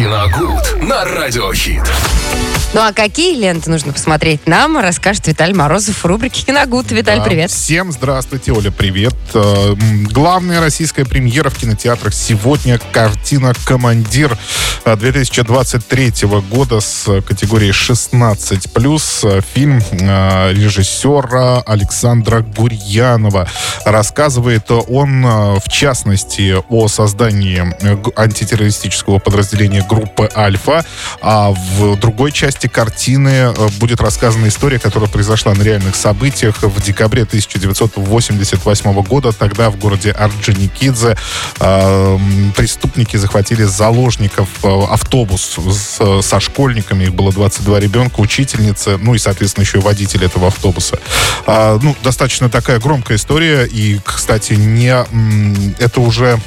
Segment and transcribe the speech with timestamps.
[0.00, 1.82] Киногуд на Радиохит.
[2.72, 6.92] Ну а какие ленты нужно посмотреть нам, расскажет Виталий Морозов в рубрике «Киногуд».
[6.92, 7.50] Виталий, Да, привет.
[7.50, 9.14] Всем здравствуйте, Оля, привет.
[9.34, 9.74] Э,
[10.08, 14.38] Главная российская премьера в кинотеатрах сегодня картина «Командир»
[14.84, 16.12] э, 2023
[16.48, 19.24] года с категорией 16+.
[19.24, 23.48] Э, Фильм э, режиссера Александра Гурьянова.
[23.84, 30.84] Рассказывает он, э, в частности, о создании э, антитеррористического подразделения группы «Альфа»,
[31.20, 36.80] а в другой части картины э, будет рассказана история, которая произошла на реальных событиях в
[36.82, 39.32] декабре 1988 года.
[39.32, 41.16] Тогда в городе Орджоникидзе
[41.60, 47.04] э, м, преступники захватили заложников э, автобус с- со школьниками.
[47.04, 50.98] Их было 22 ребенка, учительница, ну и, соответственно, еще и водитель этого автобуса.
[51.46, 53.64] А, ну, достаточно такая громкая история.
[53.66, 54.94] И, кстати, не,
[55.82, 56.38] это уже,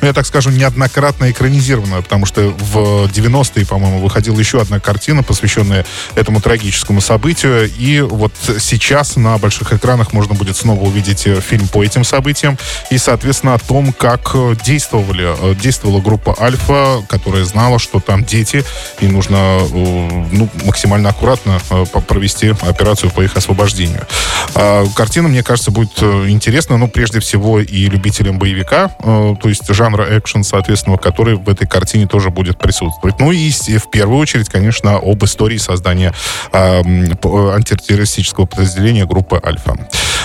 [0.00, 5.22] ну, я так скажу, неоднократно экранизировано, потому что в 90-е, по-моему, выходила еще одна картина,
[5.22, 7.70] посвященная этому трагическому событию.
[7.78, 12.58] И вот сейчас на больших экранах можно будет снова увидеть э, фильм по этим событиям
[12.90, 18.24] и, соответственно, о том, как э, действовали, э, действовала группа Альфа, которая знала, что там
[18.24, 18.64] дети,
[19.00, 21.58] и нужно ну, максимально аккуратно
[22.06, 24.06] провести операцию по их освобождению.
[24.54, 30.18] А, Картина, мне кажется, будет интересна, ну, прежде всего, и любителям боевика, то есть жанра
[30.18, 33.18] экшен, соответственно, который в этой картине тоже будет присутствовать.
[33.20, 36.14] Ну и в первую очередь, конечно, об истории создания
[36.50, 39.76] п- антитеррористического подразделения группы «Альфа».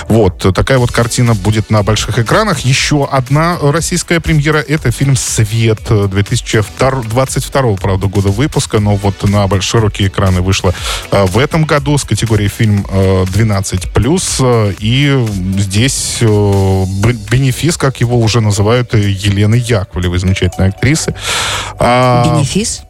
[0.09, 2.59] Вот, такая вот картина будет на больших экранах.
[2.61, 9.47] Еще одна российская премьера— это фильм «Свет» э, 2022, правда, года выпуска, но вот на
[9.61, 10.73] широкие экраны вышла
[11.11, 14.39] в этом году с категорией фильм э, 12+.
[14.39, 15.25] э, И
[15.59, 21.13] здесь б- бенефис, как его уже называют, Елены Яковлевой, замечательной актрисы.
[21.77, 22.81] А, Бенефис?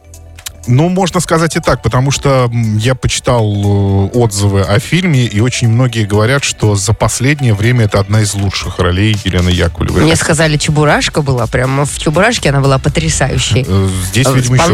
[0.66, 5.68] Ну, можно сказать и так, потому что я почитал э, отзывы о фильме, и очень
[5.68, 10.02] многие говорят, что за последнее время это одна из лучших ролей Елены Яковлевой.
[10.02, 11.46] Мне сказали, Чебурашка была.
[11.46, 13.64] Прямо в Чебурашке она была потрясающей.
[13.66, 14.68] Э, Здесь, Э, видимо, еще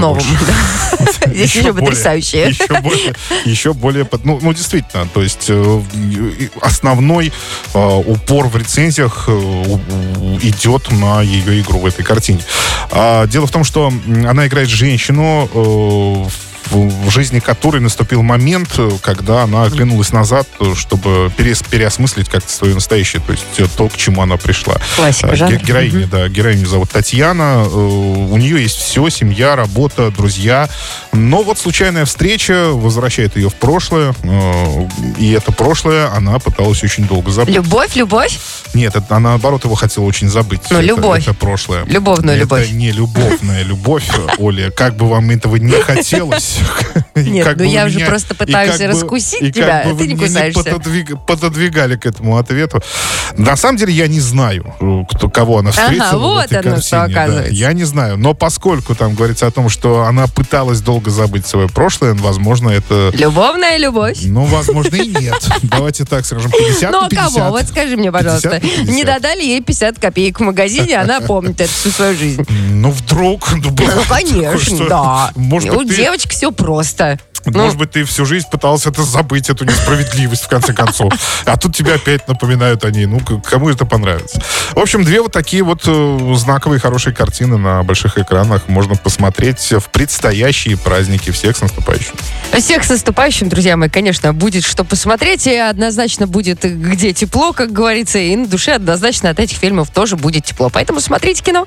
[0.46, 1.06] да.
[1.26, 2.48] Здесь еще потрясающая.
[3.44, 5.50] Еще более, ну, ну, действительно, то есть
[6.60, 7.32] основной
[7.74, 12.40] упор в рецензиях идет на ее игру в этой картине.
[12.90, 13.92] А, Дело в том, что
[14.26, 20.74] она играет женщину, э, в жизни которой наступил момент, э, когда она оглянулась назад, э,
[20.76, 24.76] чтобы перес- переосмыслить как-то свое настоящее, то есть э, то, к чему она пришла.
[24.96, 25.56] Классика А, жанра.
[25.56, 27.64] ге- Героиня, да, героиню зовут Татьяна.
[27.68, 30.68] У нее есть все, семья, работа, друзья.
[31.12, 34.14] Но вот случайная встреча возвращает ее в прошлое.
[35.18, 37.54] И это прошлое она пыталась очень долго забыть.
[37.54, 38.38] Любовь, любовь?
[38.74, 40.60] Нет, это, она, наоборот, его хотела очень забыть.
[40.70, 41.22] Ну, Это- любовь.
[41.22, 41.84] Это прошлое.
[41.86, 42.70] Любовная это любовь.
[42.70, 44.04] не любовная любовь,
[44.38, 44.70] Оля.
[44.70, 46.55] Как бы вам этого не хотелось.
[46.60, 50.60] И Нет, ну я вы же меня- просто пытаюсь раскусить тебя, ты не кусаешься.
[50.60, 52.82] пододвиг- пододвигали к этому ответу.
[53.36, 57.02] На самом деле я не знаю, э, кто, кого она встретила Ага, вот оно что,
[57.04, 57.52] оказывается.
[57.52, 58.16] Я не знаю.
[58.18, 63.10] Но поскольку там говорится о том, что она пыталась долго забыть свое прошлое, возможно, это...
[63.14, 64.18] Любовная любовь.
[64.22, 65.48] Ну, возможно, и нет.
[65.62, 67.34] Давайте так скажем, 50 Ну, а 50.
[67.34, 67.50] кого?
[67.50, 68.60] Вот скажи мне, пожалуйста.
[68.60, 68.94] 50 на 50.
[68.94, 72.44] Не додали ей 50 копеек в магазине, она помнит это всю свою жизнь.
[72.70, 73.50] Ну, вдруг...
[73.52, 75.30] Ну, Ну, конечно, да.
[75.36, 77.05] У девочек все просто.
[77.54, 81.12] Ну, может быть, ты всю жизнь пытался это забыть, эту несправедливость, в конце концов.
[81.44, 83.06] А тут тебе опять напоминают о ней.
[83.06, 84.42] Ну, кому это понравится?
[84.72, 89.72] В общем, две вот такие вот э, знаковые, хорошие картины на больших экранах можно посмотреть
[89.72, 91.30] в предстоящие праздники.
[91.30, 92.14] Всех с наступающим.
[92.58, 97.72] Всех с наступающим, друзья мои, конечно, будет что посмотреть, и однозначно будет где тепло, как
[97.72, 100.70] говорится, и на душе однозначно от этих фильмов тоже будет тепло.
[100.70, 101.66] Поэтому смотрите кино.